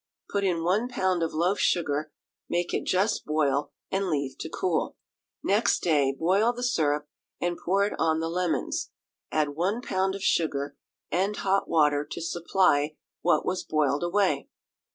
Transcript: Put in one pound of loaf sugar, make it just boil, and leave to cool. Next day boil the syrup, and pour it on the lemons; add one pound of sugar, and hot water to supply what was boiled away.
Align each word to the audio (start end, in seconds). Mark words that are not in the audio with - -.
Put 0.31 0.43
in 0.43 0.63
one 0.63 0.87
pound 0.87 1.21
of 1.21 1.31
loaf 1.31 1.59
sugar, 1.59 2.11
make 2.49 2.73
it 2.73 2.85
just 2.87 3.23
boil, 3.23 3.71
and 3.91 4.09
leave 4.09 4.35
to 4.39 4.49
cool. 4.49 4.97
Next 5.43 5.83
day 5.83 6.11
boil 6.11 6.53
the 6.53 6.63
syrup, 6.63 7.07
and 7.39 7.55
pour 7.55 7.85
it 7.85 7.93
on 7.99 8.19
the 8.19 8.27
lemons; 8.27 8.89
add 9.31 9.49
one 9.49 9.79
pound 9.79 10.15
of 10.15 10.23
sugar, 10.23 10.75
and 11.11 11.37
hot 11.37 11.69
water 11.69 12.03
to 12.03 12.19
supply 12.19 12.95
what 13.21 13.45
was 13.45 13.63
boiled 13.63 14.01
away. 14.01 14.49